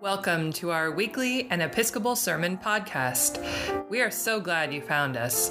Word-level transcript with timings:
Welcome 0.00 0.52
to 0.52 0.70
our 0.70 0.92
weekly 0.92 1.48
and 1.50 1.60
Episcopal 1.60 2.14
Sermon 2.14 2.56
podcast. 2.56 3.42
We 3.90 4.00
are 4.00 4.12
so 4.12 4.38
glad 4.38 4.72
you 4.72 4.80
found 4.80 5.16
us. 5.16 5.50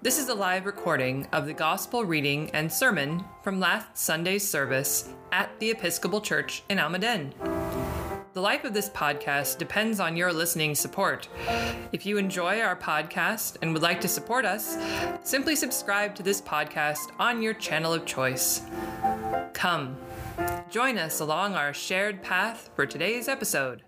This 0.00 0.18
is 0.18 0.30
a 0.30 0.34
live 0.34 0.64
recording 0.64 1.28
of 1.32 1.44
the 1.44 1.52
Gospel 1.52 2.06
reading 2.06 2.50
and 2.54 2.72
sermon 2.72 3.22
from 3.42 3.60
last 3.60 3.98
Sunday's 3.98 4.48
service 4.48 5.10
at 5.32 5.50
the 5.60 5.70
Episcopal 5.70 6.22
Church 6.22 6.62
in 6.70 6.78
Almaden. 6.78 7.34
The 8.32 8.40
life 8.40 8.64
of 8.64 8.72
this 8.72 8.88
podcast 8.88 9.58
depends 9.58 10.00
on 10.00 10.16
your 10.16 10.32
listening 10.32 10.74
support. 10.74 11.28
If 11.92 12.06
you 12.06 12.16
enjoy 12.16 12.62
our 12.62 12.76
podcast 12.76 13.58
and 13.60 13.74
would 13.74 13.82
like 13.82 14.00
to 14.00 14.08
support 14.08 14.46
us, 14.46 14.78
simply 15.22 15.54
subscribe 15.54 16.14
to 16.14 16.22
this 16.22 16.40
podcast 16.40 17.10
on 17.18 17.42
your 17.42 17.52
channel 17.52 17.92
of 17.92 18.06
choice. 18.06 18.62
Come, 19.52 19.98
join 20.70 20.98
us 20.98 21.20
along 21.20 21.54
our 21.54 21.72
shared 21.72 22.22
path 22.22 22.70
for 22.76 22.86
today's 22.86 23.28
episode. 23.28 23.82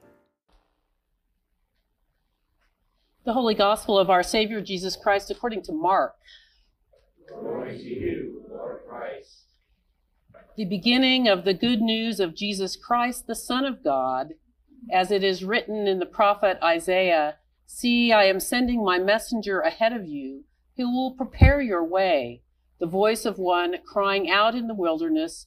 The 3.24 3.34
Holy 3.34 3.54
Gospel 3.54 3.98
of 3.98 4.08
our 4.08 4.22
Savior 4.22 4.60
Jesus 4.60 4.96
Christ 4.96 5.30
according 5.30 5.62
to 5.64 5.72
Mark. 5.72 6.14
Glory 7.28 7.76
to 7.76 7.84
you, 7.84 8.42
Lord 8.50 8.80
Christ. 8.88 9.44
The 10.56 10.64
beginning 10.64 11.28
of 11.28 11.44
the 11.44 11.54
good 11.54 11.80
news 11.80 12.18
of 12.18 12.34
Jesus 12.34 12.76
Christ, 12.76 13.26
the 13.26 13.34
Son 13.34 13.64
of 13.64 13.84
God, 13.84 14.34
as 14.90 15.10
it 15.10 15.22
is 15.22 15.44
written 15.44 15.86
in 15.86 15.98
the 15.98 16.06
prophet 16.06 16.58
Isaiah 16.62 17.36
See, 17.72 18.10
I 18.10 18.24
am 18.24 18.40
sending 18.40 18.84
my 18.84 18.98
messenger 18.98 19.60
ahead 19.60 19.92
of 19.92 20.04
you, 20.04 20.42
who 20.76 20.92
will 20.92 21.12
prepare 21.12 21.60
your 21.60 21.84
way, 21.84 22.42
the 22.80 22.86
voice 22.86 23.24
of 23.24 23.38
one 23.38 23.76
crying 23.86 24.28
out 24.28 24.56
in 24.56 24.66
the 24.66 24.74
wilderness, 24.74 25.46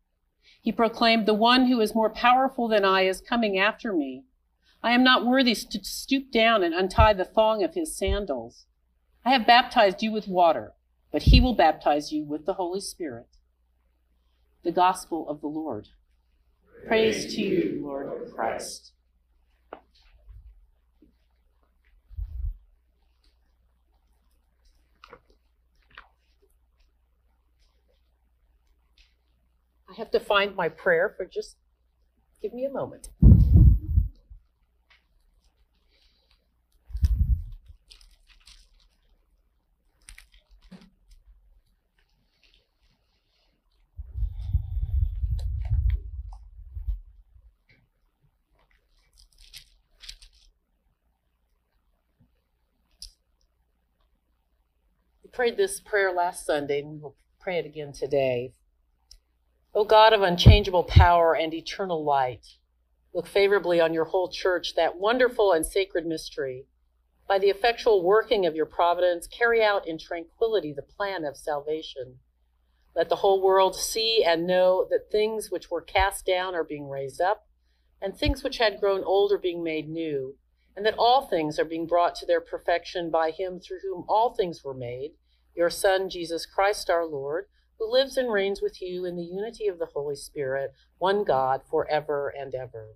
He 0.61 0.71
proclaimed, 0.71 1.25
The 1.25 1.33
one 1.33 1.65
who 1.65 1.81
is 1.81 1.95
more 1.95 2.09
powerful 2.09 2.67
than 2.67 2.85
I 2.85 3.01
is 3.01 3.19
coming 3.19 3.57
after 3.57 3.93
me. 3.93 4.23
I 4.83 4.91
am 4.91 5.03
not 5.03 5.25
worthy 5.25 5.55
to 5.55 5.83
stoop 5.83 6.31
down 6.31 6.63
and 6.63 6.73
untie 6.73 7.13
the 7.13 7.25
thong 7.25 7.63
of 7.63 7.73
his 7.73 7.97
sandals. 7.97 8.65
I 9.25 9.31
have 9.31 9.45
baptized 9.45 10.01
you 10.01 10.11
with 10.11 10.27
water, 10.27 10.73
but 11.11 11.23
he 11.23 11.41
will 11.41 11.55
baptize 11.55 12.11
you 12.11 12.23
with 12.23 12.45
the 12.45 12.53
Holy 12.53 12.79
Spirit. 12.79 13.27
The 14.63 14.71
Gospel 14.71 15.27
of 15.27 15.41
the 15.41 15.47
Lord. 15.47 15.89
Praise 16.87 17.33
to 17.35 17.41
you, 17.41 17.81
Lord 17.83 18.31
Christ. 18.33 18.93
I 29.91 29.93
have 29.95 30.11
to 30.11 30.21
find 30.21 30.55
my 30.55 30.69
prayer 30.69 31.13
for 31.17 31.25
just 31.25 31.57
give 32.41 32.53
me 32.53 32.63
a 32.63 32.69
moment. 32.69 33.09
We 55.21 55.29
prayed 55.33 55.57
this 55.57 55.81
prayer 55.81 56.13
last 56.13 56.45
Sunday, 56.45 56.79
and 56.79 56.91
we 56.91 56.97
will 56.97 57.17
pray 57.41 57.59
it 57.59 57.65
again 57.65 57.91
today. 57.91 58.53
O 59.73 59.85
God 59.85 60.11
of 60.11 60.21
unchangeable 60.21 60.83
power 60.83 61.33
and 61.33 61.53
eternal 61.53 62.03
light, 62.03 62.45
look 63.13 63.25
favorably 63.25 63.79
on 63.79 63.93
your 63.93 64.03
whole 64.03 64.27
church, 64.27 64.75
that 64.75 64.97
wonderful 64.97 65.53
and 65.53 65.65
sacred 65.65 66.05
mystery. 66.05 66.65
By 67.25 67.39
the 67.39 67.49
effectual 67.49 68.03
working 68.03 68.45
of 68.45 68.53
your 68.53 68.65
providence, 68.65 69.27
carry 69.27 69.63
out 69.63 69.87
in 69.87 69.97
tranquility 69.97 70.73
the 70.73 70.81
plan 70.81 71.23
of 71.23 71.37
salvation. 71.37 72.19
Let 72.97 73.07
the 73.07 73.17
whole 73.17 73.41
world 73.41 73.73
see 73.77 74.25
and 74.25 74.45
know 74.45 74.85
that 74.89 75.09
things 75.09 75.49
which 75.49 75.71
were 75.71 75.81
cast 75.81 76.25
down 76.25 76.53
are 76.53 76.65
being 76.65 76.89
raised 76.89 77.21
up, 77.21 77.47
and 78.01 78.13
things 78.13 78.43
which 78.43 78.57
had 78.57 78.81
grown 78.81 79.05
old 79.05 79.31
are 79.31 79.37
being 79.37 79.63
made 79.63 79.87
new, 79.87 80.35
and 80.75 80.85
that 80.85 80.97
all 80.97 81.27
things 81.27 81.57
are 81.57 81.63
being 81.63 81.87
brought 81.87 82.15
to 82.15 82.25
their 82.25 82.41
perfection 82.41 83.09
by 83.09 83.31
him 83.31 83.61
through 83.61 83.79
whom 83.81 84.03
all 84.09 84.33
things 84.33 84.65
were 84.65 84.73
made, 84.73 85.13
your 85.55 85.69
Son, 85.69 86.09
Jesus 86.09 86.45
Christ 86.45 86.89
our 86.89 87.05
Lord 87.05 87.45
who 87.81 87.91
lives 87.91 88.15
and 88.15 88.31
reigns 88.31 88.61
with 88.61 88.79
you 88.79 89.05
in 89.05 89.15
the 89.15 89.23
unity 89.23 89.67
of 89.67 89.79
the 89.79 89.87
Holy 89.87 90.15
Spirit, 90.15 90.71
one 90.99 91.23
God, 91.23 91.61
forever 91.67 92.31
and 92.37 92.53
ever. 92.53 92.89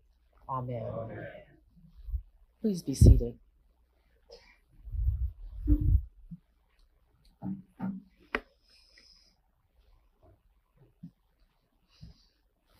Amen. 0.48 0.84
Amen. 0.96 1.26
Please 2.62 2.84
be 2.84 2.94
seated. 2.94 3.34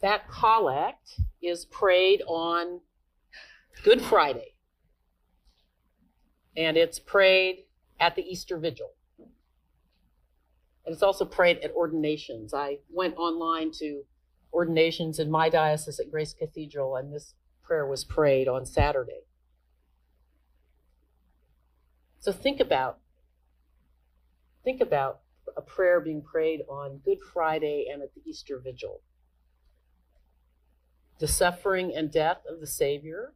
That 0.02 0.30
collect 0.30 1.20
is 1.42 1.66
prayed 1.66 2.22
on 2.28 2.82
Good 3.84 4.00
Friday, 4.00 4.54
and 6.56 6.78
it's 6.78 7.00
prayed 7.00 7.66
at 8.00 8.16
the 8.16 8.22
Easter 8.22 8.60
Vigil. 8.60 8.92
And 10.86 10.94
it's 10.94 11.04
also 11.04 11.26
prayed 11.26 11.60
at 11.60 11.72
ordinations. 11.72 12.54
I 12.54 12.80
went 12.90 13.18
online 13.18 13.72
to 13.80 14.04
ordinations 14.54 15.20
in 15.20 15.32
my 15.32 15.50
diocese 15.50 16.00
at 16.00 16.12
Grace 16.12 16.34
Cathedral, 16.34 16.96
and 16.96 17.14
this 17.14 17.34
prayer 17.64 17.88
was 17.88 18.04
prayed 18.04 18.48
on 18.48 18.66
Saturday. 18.66 19.22
So 22.20 22.32
think 22.32 22.60
about 22.60 23.00
think 24.64 24.82
about 24.82 25.20
a 25.56 25.62
prayer 25.62 26.00
being 26.00 26.24
prayed 26.24 26.62
on 26.68 27.00
Good 27.06 27.20
Friday 27.34 27.86
and 27.92 28.02
at 28.02 28.16
the 28.16 28.22
Easter 28.26 28.60
Vigil. 28.60 29.02
The 31.20 31.28
suffering 31.28 31.94
and 31.96 32.12
death 32.12 32.40
of 32.50 32.60
the 32.60 32.68
Savior, 32.68 33.34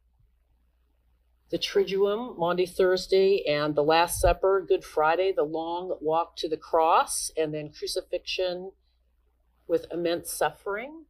the 1.50 1.58
Triduum, 1.58 2.38
Maundy 2.38 2.66
Thursday, 2.66 3.44
and 3.48 3.74
the 3.74 3.84
Last 3.84 4.22
Supper, 4.22 4.64
Good 4.68 4.84
Friday, 4.84 5.34
the 5.36 5.44
long 5.44 5.98
walk 6.00 6.36
to 6.38 6.48
the 6.48 6.58
cross, 6.58 7.32
and 7.36 7.54
then 7.54 7.72
crucifixion 7.72 8.72
with 9.68 9.88
immense 9.92 10.32
suffering. 10.32 11.06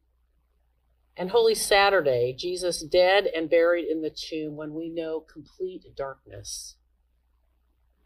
And 1.18 1.32
Holy 1.32 1.56
Saturday, 1.56 2.34
Jesus 2.38 2.82
dead 2.82 3.26
and 3.26 3.50
buried 3.50 3.86
in 3.90 4.02
the 4.02 4.10
tomb 4.10 4.56
when 4.56 4.74
we 4.74 4.90
know 4.90 5.20
complete 5.20 5.84
darkness. 5.96 6.78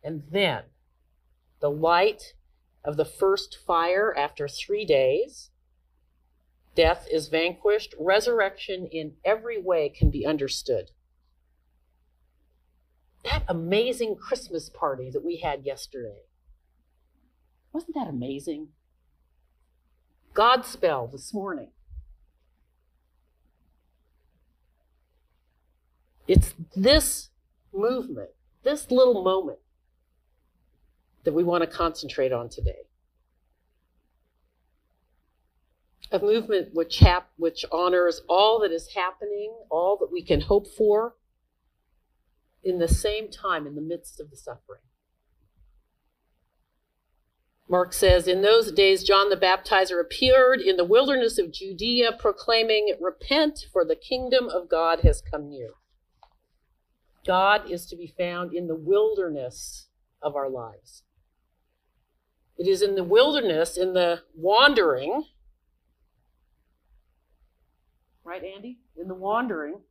And 0.04 0.24
then 0.32 0.64
the 1.60 1.70
light 1.70 2.34
of 2.84 2.98
the 2.98 3.06
first 3.06 3.58
fire 3.66 4.14
after 4.18 4.48
three 4.48 4.86
days. 4.86 5.52
Death 6.76 7.08
is 7.10 7.28
vanquished. 7.28 7.94
Resurrection 8.00 8.88
in 8.92 9.14
every 9.24 9.62
way 9.62 9.90
can 9.90 10.10
be 10.10 10.26
understood 10.26 10.90
that 13.24 13.44
amazing 13.48 14.16
Christmas 14.16 14.70
party 14.70 15.10
that 15.12 15.24
we 15.24 15.38
had 15.38 15.66
yesterday. 15.66 16.24
Wasn't 17.72 17.96
that 17.96 18.08
amazing? 18.08 18.70
Godspell 20.34 21.12
this 21.12 21.34
morning. 21.34 21.70
It's 26.28 26.54
this 26.76 27.30
movement, 27.74 28.30
this 28.64 28.90
little 28.92 29.24
moment, 29.24 29.60
that 31.24 31.34
we 31.34 31.44
want 31.44 31.64
to 31.64 31.68
concentrate 31.68 32.32
on 32.32 32.50
today. 32.50 32.88
A 36.12 36.20
movement 36.20 36.70
which, 36.74 37.00
hap- 37.00 37.32
which 37.38 37.66
honors 37.72 38.22
all 38.30 38.60
that 38.60 38.72
is 38.72 38.94
happening, 38.96 39.54
all 39.70 39.98
that 39.98 40.12
we 40.12 40.24
can 40.24 40.42
hope 40.42 40.68
for, 40.68 41.16
in 42.64 42.80
the 42.80 42.88
same 42.88 43.30
time 43.30 43.68
in 43.68 43.76
the 43.76 43.82
midst 43.82 44.20
of 44.20 44.30
the 44.30 44.38
suffering. 44.38 44.82
Mark 47.70 47.94
says, 47.94 48.28
In 48.28 48.42
those 48.42 48.72
days, 48.72 49.04
John 49.04 49.30
the 49.30 49.36
Baptizer 49.36 50.00
appeared 50.00 50.60
in 50.60 50.78
the 50.78 50.84
wilderness 50.84 51.38
of 51.38 51.52
Judea, 51.52 52.12
proclaiming, 52.20 52.96
Repent, 53.00 53.66
for 53.72 53.84
the 53.84 53.96
kingdom 53.96 54.48
of 54.50 54.70
God 54.70 55.00
has 55.02 55.22
come 55.22 55.50
near. 55.50 55.72
God 57.26 57.72
is 57.72 57.86
to 57.88 57.96
be 57.96 58.14
found 58.18 58.54
in 58.54 58.68
the 58.68 58.76
wilderness 58.76 59.88
of 60.22 60.36
our 60.36 60.50
lives. 60.50 61.04
It 62.58 62.68
is 62.68 62.82
in 62.82 62.96
the 62.96 63.04
wilderness, 63.04 63.78
in 63.78 63.94
the 63.94 64.22
wandering, 64.36 65.24
right, 68.24 68.44
Andy? 68.44 68.80
In 69.00 69.08
the 69.08 69.14
wandering. 69.14 69.82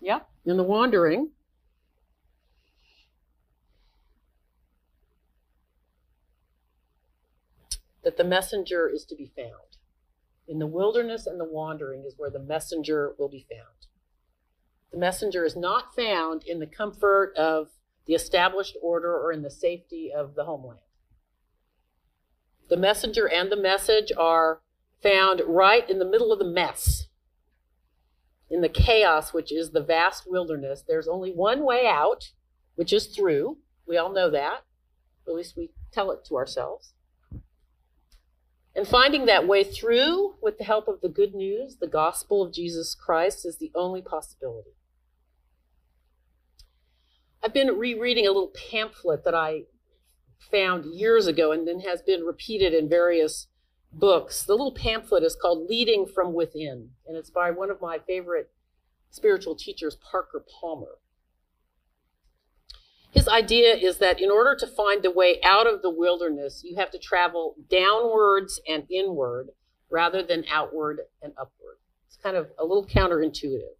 Yeah, 0.00 0.20
in 0.44 0.56
the 0.56 0.62
wandering. 0.62 1.30
That 8.04 8.16
the 8.16 8.24
messenger 8.24 8.88
is 8.88 9.04
to 9.06 9.16
be 9.16 9.32
found. 9.34 9.78
In 10.46 10.58
the 10.58 10.66
wilderness 10.66 11.26
and 11.26 11.40
the 11.40 11.44
wandering 11.44 12.04
is 12.06 12.14
where 12.16 12.30
the 12.30 12.38
messenger 12.38 13.14
will 13.18 13.30
be 13.30 13.46
found. 13.50 13.86
The 14.92 14.98
messenger 14.98 15.44
is 15.44 15.56
not 15.56 15.94
found 15.96 16.44
in 16.44 16.60
the 16.60 16.66
comfort 16.66 17.34
of 17.36 17.70
the 18.06 18.14
established 18.14 18.76
order 18.82 19.12
or 19.12 19.32
in 19.32 19.42
the 19.42 19.50
safety 19.50 20.12
of 20.14 20.34
the 20.34 20.44
homeland. 20.44 20.80
The 22.68 22.76
messenger 22.76 23.28
and 23.28 23.50
the 23.50 23.60
message 23.60 24.12
are 24.16 24.60
found 25.02 25.42
right 25.46 25.88
in 25.88 25.98
the 25.98 26.04
middle 26.04 26.32
of 26.32 26.38
the 26.38 26.44
mess, 26.44 27.08
in 28.50 28.62
the 28.62 28.68
chaos, 28.68 29.32
which 29.32 29.52
is 29.52 29.70
the 29.70 29.82
vast 29.82 30.24
wilderness. 30.26 30.82
There's 30.86 31.08
only 31.08 31.30
one 31.30 31.64
way 31.64 31.86
out, 31.86 32.32
which 32.74 32.92
is 32.92 33.06
through. 33.08 33.58
We 33.86 33.96
all 33.96 34.12
know 34.12 34.30
that. 34.30 34.60
At 35.26 35.34
least 35.34 35.56
we 35.56 35.70
tell 35.92 36.10
it 36.10 36.24
to 36.26 36.36
ourselves. 36.36 36.93
And 38.76 38.88
finding 38.88 39.26
that 39.26 39.46
way 39.46 39.62
through 39.62 40.34
with 40.42 40.58
the 40.58 40.64
help 40.64 40.88
of 40.88 41.00
the 41.00 41.08
good 41.08 41.34
news, 41.34 41.76
the 41.76 41.86
gospel 41.86 42.42
of 42.42 42.52
Jesus 42.52 42.94
Christ, 42.94 43.46
is 43.46 43.58
the 43.58 43.70
only 43.74 44.02
possibility. 44.02 44.70
I've 47.42 47.54
been 47.54 47.78
rereading 47.78 48.26
a 48.26 48.30
little 48.30 48.52
pamphlet 48.70 49.24
that 49.24 49.34
I 49.34 49.64
found 50.50 50.86
years 50.86 51.26
ago 51.26 51.52
and 51.52 51.68
then 51.68 51.80
has 51.80 52.02
been 52.02 52.22
repeated 52.22 52.74
in 52.74 52.88
various 52.88 53.46
books. 53.92 54.42
The 54.42 54.54
little 54.54 54.74
pamphlet 54.74 55.22
is 55.22 55.36
called 55.40 55.68
Leading 55.68 56.06
from 56.06 56.32
Within, 56.32 56.90
and 57.06 57.16
it's 57.16 57.30
by 57.30 57.50
one 57.50 57.70
of 57.70 57.80
my 57.80 57.98
favorite 57.98 58.50
spiritual 59.10 59.54
teachers, 59.54 59.96
Parker 59.96 60.44
Palmer. 60.60 60.98
His 63.14 63.28
idea 63.28 63.76
is 63.76 63.98
that 63.98 64.20
in 64.20 64.30
order 64.30 64.56
to 64.56 64.66
find 64.66 65.02
the 65.02 65.10
way 65.10 65.40
out 65.44 65.72
of 65.72 65.82
the 65.82 65.90
wilderness, 65.90 66.62
you 66.64 66.76
have 66.76 66.90
to 66.90 66.98
travel 66.98 67.54
downwards 67.70 68.60
and 68.68 68.84
inward 68.90 69.50
rather 69.88 70.20
than 70.20 70.44
outward 70.50 70.98
and 71.22 71.32
upward. 71.38 71.76
It's 72.08 72.16
kind 72.16 72.36
of 72.36 72.48
a 72.58 72.64
little 72.64 72.84
counterintuitive. 72.84 73.78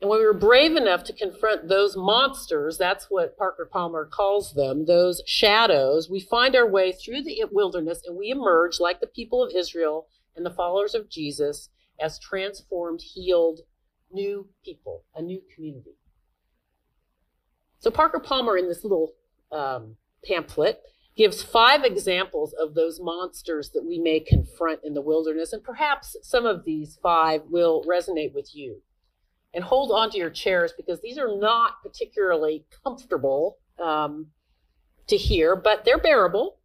And 0.00 0.10
when 0.10 0.18
we 0.18 0.26
were 0.26 0.34
brave 0.34 0.74
enough 0.74 1.04
to 1.04 1.12
confront 1.12 1.68
those 1.68 1.96
monsters, 1.96 2.76
that's 2.76 3.06
what 3.08 3.38
Parker 3.38 3.70
Palmer 3.72 4.04
calls 4.04 4.54
them, 4.54 4.86
those 4.86 5.22
shadows, 5.24 6.10
we 6.10 6.18
find 6.18 6.56
our 6.56 6.68
way 6.68 6.90
through 6.90 7.22
the 7.22 7.44
wilderness 7.52 8.02
and 8.04 8.16
we 8.16 8.30
emerge 8.30 8.80
like 8.80 8.98
the 8.98 9.06
people 9.06 9.44
of 9.44 9.52
Israel 9.54 10.08
and 10.34 10.44
the 10.44 10.50
followers 10.50 10.96
of 10.96 11.08
Jesus 11.08 11.68
as 12.00 12.18
transformed, 12.18 13.00
healed, 13.00 13.60
new 14.10 14.48
people, 14.64 15.04
a 15.14 15.22
new 15.22 15.40
community. 15.54 15.94
So 17.82 17.90
Parker 17.90 18.20
Palmer, 18.20 18.56
in 18.56 18.68
this 18.68 18.84
little 18.84 19.14
um, 19.50 19.96
pamphlet, 20.24 20.80
gives 21.16 21.42
five 21.42 21.82
examples 21.82 22.52
of 22.52 22.74
those 22.74 23.00
monsters 23.00 23.70
that 23.70 23.84
we 23.84 23.98
may 23.98 24.20
confront 24.20 24.78
in 24.84 24.94
the 24.94 25.02
wilderness, 25.02 25.52
and 25.52 25.64
perhaps 25.64 26.16
some 26.22 26.46
of 26.46 26.64
these 26.64 26.96
five 27.02 27.42
will 27.50 27.82
resonate 27.82 28.32
with 28.34 28.54
you 28.54 28.82
and 29.52 29.64
hold 29.64 29.90
on 29.90 30.10
to 30.10 30.16
your 30.16 30.30
chairs 30.30 30.72
because 30.76 31.00
these 31.00 31.18
are 31.18 31.36
not 31.36 31.82
particularly 31.82 32.64
comfortable 32.84 33.58
um, 33.82 34.28
to 35.08 35.16
hear, 35.16 35.56
but 35.56 35.84
they're 35.84 35.98
bearable. 35.98 36.58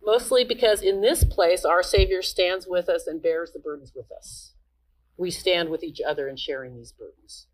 Mostly 0.00 0.44
because 0.44 0.82
in 0.82 1.00
this 1.00 1.24
place, 1.24 1.64
our 1.64 1.82
Savior 1.82 2.22
stands 2.22 2.64
with 2.64 2.88
us 2.88 3.08
and 3.08 3.20
bears 3.20 3.50
the 3.50 3.58
burdens 3.58 3.92
with 3.94 4.06
us. 4.16 4.54
We 5.16 5.32
stand 5.32 5.68
with 5.68 5.82
each 5.82 6.00
other 6.00 6.28
in 6.28 6.36
sharing 6.36 6.76
these 6.76 6.92
burdens. 6.92 7.48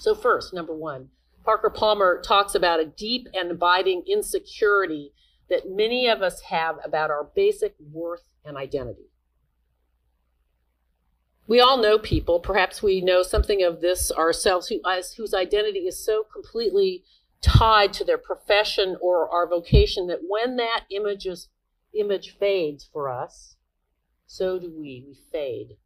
So, 0.00 0.14
first, 0.14 0.54
number 0.54 0.74
one, 0.74 1.10
Parker 1.44 1.68
Palmer 1.68 2.22
talks 2.22 2.54
about 2.54 2.80
a 2.80 2.86
deep 2.86 3.28
and 3.34 3.50
abiding 3.50 4.04
insecurity 4.06 5.12
that 5.50 5.68
many 5.68 6.08
of 6.08 6.22
us 6.22 6.40
have 6.48 6.78
about 6.82 7.10
our 7.10 7.28
basic 7.36 7.74
worth 7.92 8.24
and 8.42 8.56
identity. 8.56 9.10
We 11.46 11.60
all 11.60 11.76
know 11.76 11.98
people, 11.98 12.40
perhaps 12.40 12.82
we 12.82 13.02
know 13.02 13.22
something 13.22 13.62
of 13.62 13.82
this 13.82 14.10
ourselves, 14.10 14.68
who, 14.68 14.80
whose 15.18 15.34
identity 15.34 15.80
is 15.80 16.02
so 16.02 16.24
completely 16.32 17.04
tied 17.42 17.92
to 17.92 18.04
their 18.04 18.16
profession 18.16 18.96
or 19.02 19.28
our 19.28 19.46
vocation 19.46 20.06
that 20.06 20.20
when 20.26 20.56
that 20.56 20.84
image, 20.90 21.26
is, 21.26 21.48
image 21.92 22.38
fades 22.38 22.88
for 22.90 23.10
us, 23.10 23.56
so 24.24 24.58
do 24.58 24.72
we. 24.74 25.04
We 25.06 25.18
fade. 25.30 25.76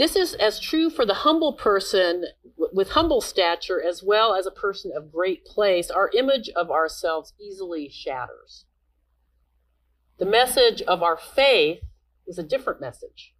This 0.00 0.16
is 0.16 0.32
as 0.32 0.58
true 0.58 0.88
for 0.88 1.04
the 1.04 1.12
humble 1.12 1.52
person 1.52 2.24
with 2.56 2.92
humble 2.92 3.20
stature 3.20 3.82
as 3.86 4.02
well 4.02 4.34
as 4.34 4.46
a 4.46 4.50
person 4.50 4.90
of 4.96 5.12
great 5.12 5.44
place. 5.44 5.90
Our 5.90 6.08
image 6.16 6.48
of 6.56 6.70
ourselves 6.70 7.34
easily 7.38 7.90
shatters. 7.90 8.64
The 10.16 10.24
message 10.24 10.80
of 10.80 11.02
our 11.02 11.18
faith 11.18 11.80
is 12.26 12.38
a 12.38 12.42
different 12.42 12.80
message 12.80 13.34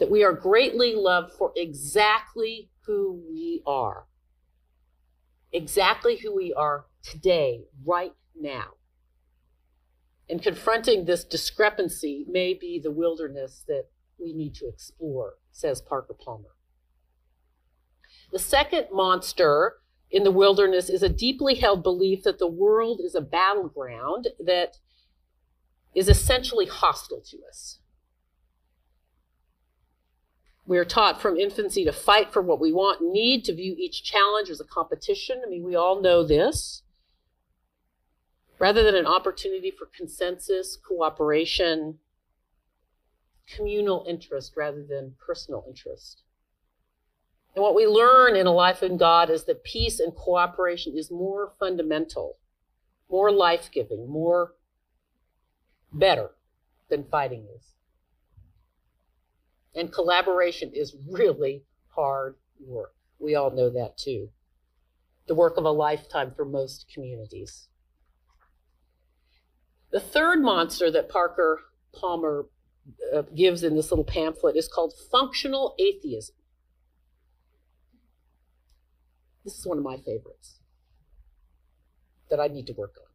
that 0.00 0.10
we 0.10 0.24
are 0.24 0.32
greatly 0.32 0.92
loved 0.92 1.32
for 1.34 1.52
exactly 1.54 2.70
who 2.86 3.22
we 3.30 3.62
are. 3.64 4.06
Exactly 5.52 6.16
who 6.16 6.34
we 6.34 6.52
are 6.52 6.86
today, 7.00 7.66
right 7.86 8.14
now. 8.34 8.70
And 10.28 10.42
confronting 10.42 11.04
this 11.04 11.22
discrepancy 11.22 12.24
may 12.28 12.54
be 12.54 12.80
the 12.82 12.90
wilderness 12.90 13.64
that 13.68 13.84
we 14.18 14.32
need 14.32 14.54
to 14.56 14.68
explore, 14.68 15.34
says 15.52 15.80
Parker 15.80 16.14
Palmer. 16.14 16.54
The 18.32 18.38
second 18.38 18.86
monster 18.92 19.74
in 20.10 20.24
the 20.24 20.30
wilderness 20.30 20.88
is 20.88 21.02
a 21.02 21.08
deeply 21.08 21.54
held 21.56 21.82
belief 21.82 22.22
that 22.22 22.38
the 22.38 22.48
world 22.48 23.00
is 23.02 23.14
a 23.14 23.20
battleground 23.20 24.28
that 24.38 24.78
is 25.94 26.08
essentially 26.08 26.66
hostile 26.66 27.20
to 27.20 27.38
us. 27.48 27.78
We 30.66 30.78
are 30.78 30.84
taught 30.84 31.20
from 31.20 31.36
infancy 31.36 31.84
to 31.84 31.92
fight 31.92 32.32
for 32.32 32.40
what 32.40 32.60
we 32.60 32.72
want 32.72 33.02
need, 33.02 33.44
to 33.44 33.54
view 33.54 33.74
each 33.78 34.02
challenge 34.02 34.48
as 34.48 34.60
a 34.60 34.64
competition. 34.64 35.42
I 35.44 35.50
mean, 35.50 35.62
we 35.62 35.74
all 35.74 36.00
know 36.00 36.24
this. 36.24 36.82
Rather 38.58 38.82
than 38.82 38.94
an 38.94 39.06
opportunity 39.06 39.70
for 39.70 39.86
consensus, 39.94 40.76
cooperation, 40.76 41.98
communal 43.46 44.04
interest 44.08 44.54
rather 44.56 44.84
than 44.84 45.14
personal 45.24 45.64
interest. 45.68 46.22
And 47.54 47.62
what 47.62 47.74
we 47.74 47.86
learn 47.86 48.34
in 48.36 48.46
a 48.46 48.52
life 48.52 48.82
in 48.82 48.96
God 48.96 49.30
is 49.30 49.44
that 49.44 49.64
peace 49.64 50.00
and 50.00 50.14
cooperation 50.14 50.94
is 50.96 51.10
more 51.10 51.52
fundamental, 51.58 52.38
more 53.08 53.30
life 53.30 53.70
giving, 53.72 54.08
more 54.08 54.54
better 55.92 56.30
than 56.88 57.04
fighting 57.04 57.46
is. 57.56 57.74
And 59.74 59.92
collaboration 59.92 60.70
is 60.74 60.96
really 61.08 61.64
hard 61.88 62.36
work. 62.60 62.94
We 63.18 63.34
all 63.34 63.50
know 63.50 63.70
that 63.70 63.96
too. 63.96 64.30
The 65.26 65.34
work 65.34 65.56
of 65.56 65.64
a 65.64 65.70
lifetime 65.70 66.32
for 66.34 66.44
most 66.44 66.86
communities. 66.92 67.68
The 69.90 70.00
third 70.00 70.42
monster 70.42 70.90
that 70.90 71.08
Parker 71.08 71.60
Palmer 71.94 72.46
uh, 73.14 73.22
gives 73.34 73.62
in 73.62 73.76
this 73.76 73.90
little 73.90 74.04
pamphlet 74.04 74.56
is 74.56 74.68
called 74.68 74.94
functional 75.10 75.74
atheism. 75.78 76.34
This 79.44 79.58
is 79.58 79.66
one 79.66 79.78
of 79.78 79.84
my 79.84 79.96
favorites 79.96 80.60
that 82.30 82.40
I 82.40 82.48
need 82.48 82.66
to 82.66 82.72
work 82.72 82.94
on. 82.98 83.08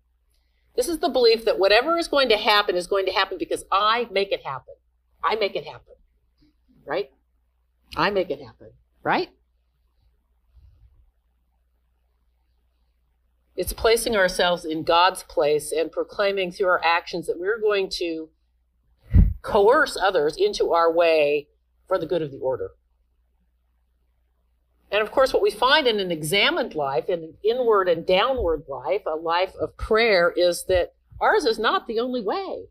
This 0.76 0.88
is 0.88 1.00
the 1.00 1.10
belief 1.10 1.46
that 1.46 1.60
whatever 1.60 1.98
is 1.98 2.08
going 2.08 2.30
to 2.30 2.38
happen 2.38 2.76
is 2.76 2.88
going 2.88 3.06
to 3.08 3.12
happen 3.12 3.38
because 3.38 3.66
I 3.72 4.08
make 4.12 4.32
it 4.32 4.44
happen. 4.44 4.76
I 5.24 5.36
make 5.36 5.56
it 5.56 5.66
happen 5.66 5.96
right? 6.90 7.12
I 7.96 8.10
make 8.10 8.30
it 8.30 8.42
happen, 8.42 8.72
right? 9.04 9.30
It's 13.56 13.74
placing 13.74 14.16
ourselves 14.16 14.66
in 14.66 14.84
God's 14.84 15.24
place 15.24 15.72
and 15.72 15.92
proclaiming 15.92 16.52
through 16.52 16.68
our 16.68 16.84
actions 16.84 17.28
that 17.28 17.40
we're 17.40 17.60
going 17.60 17.90
to 17.98 18.30
coerce 19.42 19.98
others 19.98 20.36
into 20.38 20.72
our 20.72 20.92
way 20.92 21.48
for 21.88 21.98
the 21.98 22.06
good 22.06 22.22
of 22.22 22.32
the 22.32 22.40
order. 22.40 22.72
And 24.92 25.02
of 25.02 25.12
course, 25.12 25.34
what 25.34 25.44
we 25.44 25.52
find 25.52 25.88
in 25.88 26.00
an 26.00 26.12
examined 26.12 26.74
life, 26.74 27.10
in 27.10 27.20
an 27.24 27.34
inward 27.44 27.88
and 27.88 28.06
downward 28.06 28.64
life, 28.68 29.04
a 29.06 29.16
life 29.16 29.54
of 29.60 29.78
prayer, 29.78 30.34
is 30.36 30.66
that 30.68 30.94
ours 31.22 31.46
is 31.46 31.60
not 31.60 31.88
the 31.88 32.00
only 32.00 32.22
way. 32.22 32.66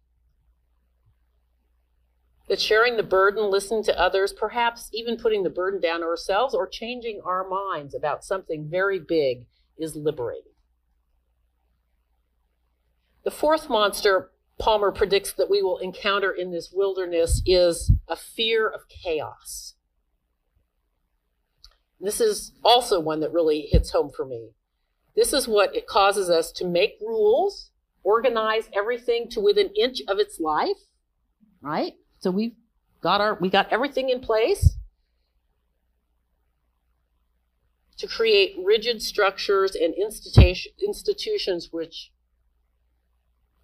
That 2.48 2.60
sharing 2.60 2.96
the 2.96 3.02
burden, 3.02 3.50
listening 3.50 3.84
to 3.84 4.00
others, 4.00 4.32
perhaps 4.32 4.88
even 4.92 5.16
putting 5.16 5.42
the 5.42 5.50
burden 5.50 5.80
down 5.80 6.02
ourselves 6.02 6.54
or 6.54 6.66
changing 6.66 7.20
our 7.24 7.46
minds 7.46 7.94
about 7.94 8.24
something 8.24 8.68
very 8.68 8.98
big 8.98 9.46
is 9.78 9.94
liberating. 9.94 10.52
The 13.24 13.30
fourth 13.30 13.68
monster 13.68 14.30
Palmer 14.58 14.90
predicts 14.90 15.32
that 15.32 15.50
we 15.50 15.62
will 15.62 15.78
encounter 15.78 16.30
in 16.30 16.50
this 16.50 16.70
wilderness 16.72 17.42
is 17.46 17.92
a 18.08 18.16
fear 18.16 18.68
of 18.68 18.82
chaos. 18.88 19.74
This 22.00 22.20
is 22.20 22.52
also 22.64 23.00
one 23.00 23.20
that 23.20 23.32
really 23.32 23.68
hits 23.70 23.90
home 23.90 24.10
for 24.14 24.24
me. 24.24 24.50
This 25.16 25.32
is 25.32 25.48
what 25.48 25.74
it 25.74 25.86
causes 25.86 26.30
us 26.30 26.52
to 26.52 26.64
make 26.64 26.98
rules, 27.00 27.70
organize 28.04 28.68
everything 28.76 29.28
to 29.30 29.40
within 29.40 29.70
inch 29.76 30.00
of 30.06 30.18
its 30.18 30.38
life, 30.38 30.78
right? 31.60 31.94
So 32.20 32.30
we've 32.30 32.54
got 33.00 33.20
our 33.20 33.36
we 33.40 33.48
got 33.48 33.72
everything 33.72 34.10
in 34.10 34.20
place 34.20 34.76
to 37.98 38.06
create 38.06 38.54
rigid 38.64 39.02
structures 39.02 39.74
and 39.74 39.92
institution, 39.94 40.72
institutions 40.86 41.68
which 41.72 42.12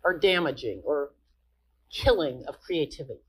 are 0.04 0.18
damaging 0.18 0.82
or 0.84 1.10
killing 1.90 2.44
of 2.46 2.60
creativity. 2.60 3.22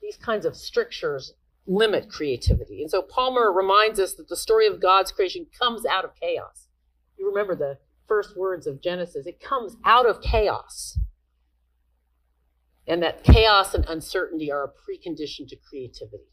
These 0.00 0.16
kinds 0.16 0.46
of 0.46 0.56
strictures 0.56 1.34
limit 1.66 2.08
creativity. 2.08 2.82
And 2.82 2.90
so 2.90 3.02
Palmer 3.02 3.52
reminds 3.52 4.00
us 4.00 4.14
that 4.14 4.28
the 4.28 4.36
story 4.36 4.66
of 4.66 4.80
God's 4.80 5.12
creation 5.12 5.46
comes 5.56 5.86
out 5.86 6.04
of 6.04 6.14
chaos. 6.14 6.68
You 7.16 7.28
remember 7.28 7.54
the 7.54 7.78
first 8.08 8.36
words 8.36 8.66
of 8.66 8.82
Genesis, 8.82 9.26
it 9.26 9.40
comes 9.40 9.76
out 9.84 10.08
of 10.08 10.20
chaos. 10.20 10.98
And 12.86 13.02
that 13.02 13.22
chaos 13.22 13.74
and 13.74 13.84
uncertainty 13.86 14.50
are 14.50 14.64
a 14.64 14.68
precondition 14.68 15.48
to 15.48 15.56
creativity. 15.56 16.32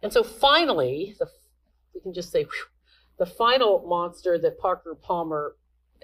And 0.00 0.12
so 0.12 0.22
finally, 0.22 1.16
the, 1.18 1.26
we 1.92 2.00
can 2.00 2.14
just 2.14 2.30
say, 2.30 2.44
whew, 2.44 2.66
the 3.18 3.26
final 3.26 3.84
monster 3.88 4.38
that 4.38 4.60
Parker 4.60 4.94
Palmer 4.94 5.56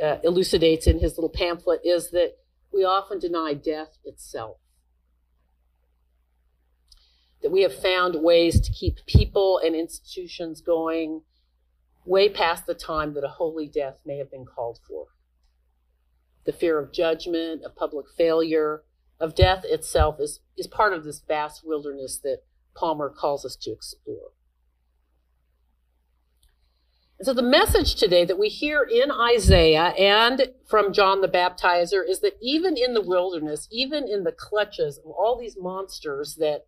uh, 0.02 0.18
elucidates 0.24 0.86
in 0.86 0.98
his 0.98 1.16
little 1.16 1.30
pamphlet 1.30 1.80
is 1.84 2.10
that 2.10 2.36
we 2.72 2.84
often 2.84 3.18
deny 3.18 3.54
death 3.54 3.98
itself. 4.04 4.58
That 7.42 7.52
we 7.52 7.62
have 7.62 7.74
found 7.74 8.22
ways 8.22 8.60
to 8.60 8.72
keep 8.72 9.04
people 9.06 9.60
and 9.64 9.76
institutions 9.76 10.60
going 10.60 11.22
way 12.04 12.28
past 12.28 12.66
the 12.66 12.74
time 12.74 13.14
that 13.14 13.24
a 13.24 13.28
holy 13.28 13.68
death 13.68 14.00
may 14.04 14.18
have 14.18 14.30
been 14.30 14.44
called 14.44 14.80
for. 14.86 15.06
The 16.44 16.52
fear 16.52 16.78
of 16.78 16.92
judgment, 16.92 17.62
of 17.64 17.76
public 17.76 18.06
failure, 18.16 18.82
of 19.20 19.34
death 19.34 19.64
itself 19.64 20.16
is, 20.18 20.40
is 20.56 20.66
part 20.66 20.92
of 20.92 21.04
this 21.04 21.22
vast 21.26 21.62
wilderness 21.64 22.18
that 22.18 22.42
Palmer 22.74 23.08
calls 23.08 23.44
us 23.44 23.56
to 23.56 23.70
explore. 23.70 24.32
So 27.24 27.32
the 27.32 27.40
message 27.40 27.94
today 27.94 28.26
that 28.26 28.38
we 28.38 28.50
hear 28.50 28.82
in 28.82 29.10
Isaiah 29.10 29.94
and 29.98 30.50
from 30.66 30.92
John 30.92 31.22
the 31.22 31.28
Baptizer 31.28 32.06
is 32.06 32.20
that 32.20 32.36
even 32.42 32.76
in 32.76 32.92
the 32.92 33.00
wilderness, 33.00 33.66
even 33.70 34.06
in 34.06 34.24
the 34.24 34.32
clutches 34.32 34.98
of 34.98 35.06
all 35.06 35.38
these 35.40 35.56
monsters 35.58 36.34
that 36.34 36.66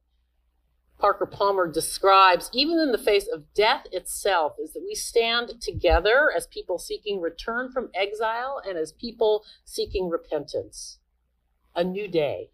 Parker 0.99 1.27
Palmer 1.27 1.71
describes, 1.71 2.49
even 2.55 2.79
in 2.79 2.91
the 2.91 2.97
face 2.97 3.29
of 3.31 3.53
death 3.53 3.85
itself, 3.93 4.55
is 4.59 4.73
that 4.73 4.83
we 4.89 4.95
stand 4.95 5.61
together 5.61 6.33
as 6.35 6.47
people 6.47 6.79
seeking 6.79 7.21
return 7.21 7.71
from 7.71 7.91
exile 7.95 8.59
and 8.67 8.79
as 8.79 8.93
people 8.93 9.45
seeking 9.67 10.09
repentance. 10.09 11.01
A 11.75 11.85
new 11.85 12.09
day. 12.09 12.49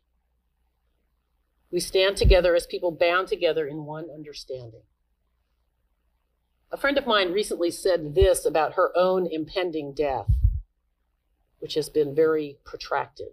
We 1.71 1.78
stand 1.78 2.16
together 2.16 2.56
as 2.56 2.66
people 2.66 2.90
bound 2.90 3.28
together 3.28 3.64
in 3.64 3.85
one 3.85 4.09
understanding. 4.12 4.82
A 6.73 6.79
friend 6.79 6.97
of 6.97 7.07
mine 7.07 7.33
recently 7.33 7.71
said 7.71 8.14
this 8.14 8.47
about 8.47 8.75
her 8.75 8.97
own 8.97 9.26
impending 9.26 9.93
death, 9.93 10.31
which 11.59 11.75
has 11.75 11.91
been 11.91 12.14
very 12.14 12.61
protracted. 12.64 13.29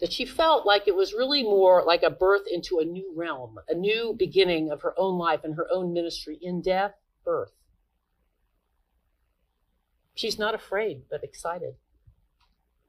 That 0.00 0.12
she 0.12 0.24
felt 0.24 0.66
like 0.66 0.88
it 0.88 0.96
was 0.96 1.14
really 1.14 1.44
more 1.44 1.84
like 1.84 2.02
a 2.02 2.10
birth 2.10 2.48
into 2.50 2.80
a 2.80 2.84
new 2.84 3.12
realm, 3.16 3.60
a 3.68 3.74
new 3.74 4.12
beginning 4.18 4.72
of 4.72 4.82
her 4.82 4.92
own 4.98 5.18
life 5.18 5.44
and 5.44 5.54
her 5.54 5.68
own 5.72 5.92
ministry 5.92 6.36
in 6.42 6.62
death, 6.62 6.94
birth. 7.24 7.52
She's 10.16 10.38
not 10.38 10.56
afraid, 10.56 11.02
but 11.08 11.22
excited. 11.22 11.76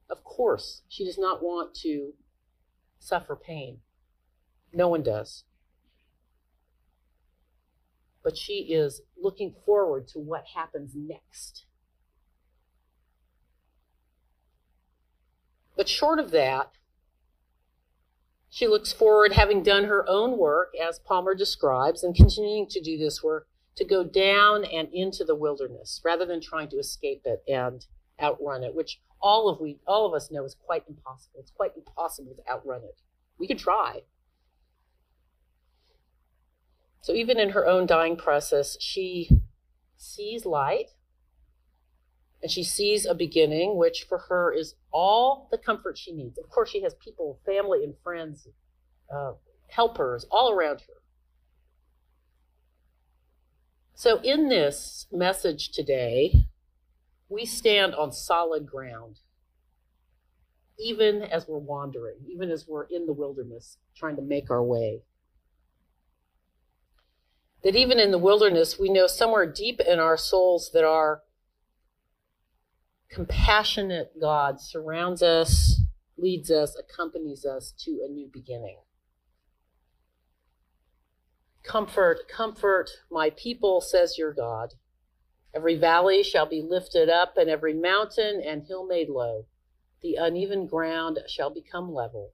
Of 0.08 0.24
course, 0.24 0.82
she 0.88 1.04
does 1.04 1.18
not 1.18 1.44
want 1.44 1.74
to 1.82 2.14
suffer 2.98 3.36
pain. 3.36 3.78
No 4.72 4.88
one 4.88 5.04
does 5.04 5.44
but 8.22 8.36
she 8.36 8.72
is 8.72 9.02
looking 9.20 9.54
forward 9.64 10.08
to 10.08 10.18
what 10.18 10.44
happens 10.54 10.92
next. 10.94 11.64
But 15.76 15.88
short 15.88 16.18
of 16.18 16.30
that, 16.32 16.72
she 18.50 18.66
looks 18.66 18.92
forward, 18.92 19.32
having 19.32 19.62
done 19.62 19.84
her 19.84 20.04
own 20.08 20.36
work, 20.36 20.72
as 20.74 20.98
Palmer 20.98 21.34
describes, 21.34 22.02
and 22.02 22.14
continuing 22.14 22.66
to 22.68 22.80
do 22.80 22.98
this 22.98 23.22
work, 23.22 23.46
to 23.76 23.84
go 23.84 24.04
down 24.04 24.64
and 24.64 24.88
into 24.92 25.24
the 25.24 25.36
wilderness 25.36 26.00
rather 26.04 26.26
than 26.26 26.40
trying 26.40 26.68
to 26.68 26.76
escape 26.76 27.22
it 27.24 27.42
and 27.48 27.86
outrun 28.20 28.64
it, 28.64 28.74
which 28.74 29.00
all 29.22 29.48
of 29.48 29.60
we 29.60 29.78
all 29.86 30.06
of 30.06 30.14
us 30.14 30.30
know 30.30 30.44
is 30.44 30.54
quite 30.54 30.84
impossible. 30.88 31.38
It's 31.38 31.52
quite 31.52 31.72
impossible 31.76 32.34
to 32.34 32.52
outrun 32.52 32.82
it. 32.82 33.00
We 33.38 33.46
could 33.46 33.58
try, 33.58 34.02
so 37.00 37.12
even 37.12 37.38
in 37.38 37.50
her 37.50 37.66
own 37.66 37.86
dying 37.86 38.16
process, 38.16 38.76
she 38.80 39.30
sees 39.96 40.44
light 40.44 40.90
and 42.42 42.50
she 42.50 42.62
sees 42.62 43.06
a 43.06 43.14
beginning, 43.14 43.76
which 43.76 44.06
for 44.08 44.18
her 44.28 44.52
is 44.52 44.74
all 44.92 45.48
the 45.50 45.58
comfort 45.58 45.98
she 45.98 46.12
needs. 46.12 46.38
Of 46.38 46.48
course, 46.50 46.70
she 46.70 46.82
has 46.82 46.94
people, 46.94 47.38
family, 47.44 47.84
and 47.84 47.94
friends, 48.02 48.48
uh, 49.14 49.32
helpers 49.68 50.26
all 50.30 50.52
around 50.52 50.80
her. 50.82 50.94
So, 53.94 54.20
in 54.22 54.48
this 54.48 55.06
message 55.12 55.70
today, 55.70 56.46
we 57.28 57.44
stand 57.44 57.94
on 57.94 58.12
solid 58.12 58.66
ground, 58.66 59.20
even 60.78 61.22
as 61.22 61.46
we're 61.46 61.58
wandering, 61.58 62.16
even 62.26 62.50
as 62.50 62.66
we're 62.66 62.84
in 62.84 63.04
the 63.04 63.12
wilderness 63.12 63.76
trying 63.94 64.16
to 64.16 64.22
make 64.22 64.50
our 64.50 64.64
way 64.64 65.02
that 67.62 67.76
even 67.76 67.98
in 67.98 68.10
the 68.10 68.18
wilderness, 68.18 68.78
we 68.78 68.88
know 68.88 69.06
somewhere 69.06 69.46
deep 69.46 69.80
in 69.80 69.98
our 69.98 70.16
souls 70.16 70.70
that 70.72 70.84
our 70.84 71.22
compassionate 73.10 74.12
God 74.20 74.60
surrounds 74.60 75.22
us, 75.22 75.80
leads 76.16 76.50
us, 76.50 76.76
accompanies 76.78 77.44
us 77.44 77.72
to 77.84 78.02
a 78.06 78.10
new 78.10 78.28
beginning. 78.32 78.78
Comfort, 81.62 82.20
comfort 82.28 82.90
my 83.10 83.30
people, 83.30 83.80
says 83.80 84.16
your 84.16 84.32
God. 84.32 84.74
Every 85.54 85.76
valley 85.76 86.22
shall 86.22 86.46
be 86.46 86.62
lifted 86.62 87.08
up, 87.08 87.36
and 87.36 87.50
every 87.50 87.74
mountain 87.74 88.40
and 88.44 88.62
hill 88.62 88.86
made 88.86 89.08
low. 89.08 89.46
The 90.00 90.14
uneven 90.14 90.66
ground 90.66 91.18
shall 91.28 91.52
become 91.52 91.92
level, 91.92 92.32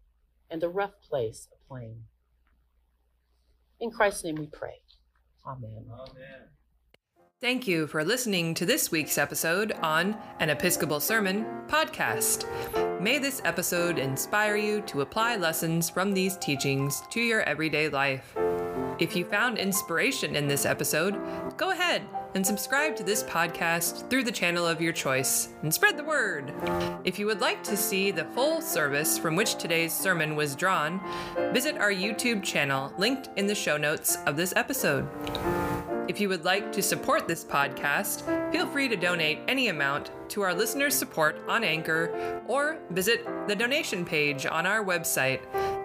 and 0.49 0.61
the 0.61 0.69
rough 0.69 1.01
place 1.09 1.49
a 1.53 1.69
plain. 1.69 2.05
In 3.81 3.91
Christ's 3.91 4.25
name 4.25 4.37
we 4.37 4.47
pray. 4.47 4.83
Amen. 5.47 5.85
Thank 7.41 7.69
you 7.69 7.87
for 7.87 8.03
listening 8.03 8.55
to 8.55 8.67
this 8.67 8.91
week's 8.91 9.19
episode 9.19 9.73
on 9.83 10.17
An 10.41 10.49
Episcopal 10.49 11.01
Sermon 11.01 11.45
podcast. 11.69 12.47
May 13.01 13.19
this 13.19 13.43
episode 13.45 13.99
inspire 13.99 14.57
you 14.57 14.81
to 14.83 15.03
apply 15.03 15.37
lessons 15.37 15.91
from 15.91 16.15
these 16.15 16.39
teachings 16.39 17.03
to 17.11 17.21
your 17.21 17.43
everyday 17.43 17.89
life. 17.89 18.35
If 18.99 19.15
you 19.15 19.27
found 19.27 19.59
inspiration 19.59 20.35
in 20.35 20.49
this 20.49 20.65
episode, 20.65 21.21
go 21.59 21.71
ahead 21.71 22.01
and 22.35 22.47
subscribe 22.47 22.97
to 22.97 23.05
this 23.05 23.23
podcast 23.23 24.09
through 24.09 24.25
the 24.25 24.33
channel 24.33 24.67
of 24.67 24.81
your 24.81 24.95
choice 24.95 25.51
and 25.61 25.73
spread 25.73 25.99
the 25.99 26.05
word. 26.05 26.51
If 27.05 27.19
you 27.19 27.27
would 27.27 27.43
like 27.43 27.63
to 27.65 27.77
see 27.77 28.11
the 28.11 28.25
full 28.25 28.63
service 28.63 29.19
from 29.19 29.37
which 29.37 29.57
today's 29.57 29.93
sermon 29.93 30.35
was 30.35 30.57
drawn, 30.57 31.03
visit 31.53 31.77
our 31.77 31.93
YouTube 31.93 32.43
channel 32.43 32.91
linked 32.97 33.29
in 33.37 33.47
the 33.47 33.55
show 33.55 33.77
notes 33.77 34.17
of 34.25 34.35
this 34.35 34.55
episode. 34.57 35.07
If 36.09 36.19
you 36.19 36.31
would 36.31 36.47
like 36.47 36.73
to 36.73 36.83
support 36.83 37.29
this 37.29 37.45
podcast, 37.45 38.23
feel 38.51 38.67
free 38.67 38.89
to 38.89 38.97
donate 38.97 39.41
any 39.47 39.69
amount 39.69 40.11
to 40.31 40.41
our 40.41 40.55
listeners' 40.55 40.95
support 40.95 41.37
on 41.49 41.65
Anchor 41.65 42.43
or 42.47 42.79
visit 42.91 43.27
the 43.47 43.57
donation 43.57 44.07
page 44.07 44.47
on 44.47 44.65
our 44.65 44.83
website 44.83 45.41